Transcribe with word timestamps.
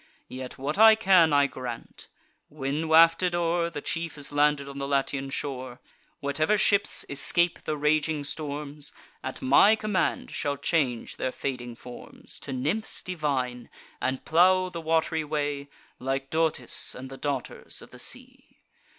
Yet, 0.29 0.57
what 0.57 0.79
I 0.79 0.95
can, 0.95 1.31
I 1.31 1.45
grant; 1.45 2.07
when, 2.49 2.87
wafted 2.87 3.35
o'er, 3.35 3.69
The 3.69 3.83
chief 3.83 4.17
is 4.17 4.31
landed 4.31 4.67
on 4.67 4.79
the 4.79 4.87
Latian 4.87 5.29
shore, 5.29 5.79
Whatever 6.21 6.57
ships 6.57 7.05
escape 7.07 7.65
the 7.65 7.77
raging 7.77 8.23
storms, 8.23 8.93
At 9.23 9.43
my 9.43 9.75
command 9.75 10.31
shall 10.31 10.57
change 10.57 11.17
their 11.17 11.31
fading 11.31 11.75
forms 11.75 12.39
To 12.39 12.51
nymphs 12.51 13.03
divine, 13.03 13.69
and 14.01 14.25
plow 14.25 14.69
the 14.69 14.81
wat'ry 14.81 15.23
way, 15.23 15.69
Like 15.99 16.31
Dotis 16.31 16.95
and 16.95 17.11
the 17.11 17.17
daughters 17.17 17.83
of 17.83 17.91
the 17.91 17.99
sea." 17.99 18.61